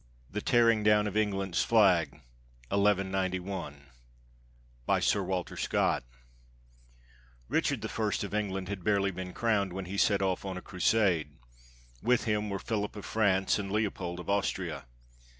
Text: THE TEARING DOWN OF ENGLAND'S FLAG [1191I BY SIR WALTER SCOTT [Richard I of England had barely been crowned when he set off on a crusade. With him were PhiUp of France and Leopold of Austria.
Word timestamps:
THE 0.31 0.41
TEARING 0.41 0.81
DOWN 0.81 1.05
OF 1.05 1.15
ENGLAND'S 1.15 1.61
FLAG 1.61 2.23
[1191I 2.71 3.75
BY 4.87 4.99
SIR 4.99 5.23
WALTER 5.23 5.55
SCOTT 5.55 6.03
[Richard 7.47 7.85
I 7.85 8.09
of 8.23 8.33
England 8.33 8.67
had 8.67 8.83
barely 8.83 9.11
been 9.11 9.31
crowned 9.33 9.73
when 9.73 9.85
he 9.85 9.97
set 9.99 10.23
off 10.23 10.43
on 10.43 10.57
a 10.57 10.61
crusade. 10.63 11.33
With 12.01 12.23
him 12.23 12.49
were 12.49 12.57
PhiUp 12.57 12.95
of 12.95 13.05
France 13.05 13.59
and 13.59 13.71
Leopold 13.71 14.19
of 14.19 14.27
Austria. 14.27 14.85